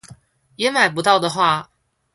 [0.55, 1.69] 也買不到的話